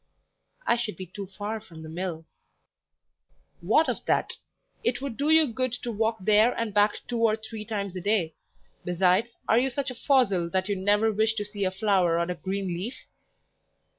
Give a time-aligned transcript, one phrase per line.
[0.65, 2.25] "I should be too far from the mill."
[3.59, 4.33] "What of that?
[4.83, 8.01] It would do you good to walk there and back two or three times a
[8.01, 8.33] day;
[8.83, 12.31] besides, are you such a fossil that you never wish to see a flower or
[12.31, 12.95] a green leaf?"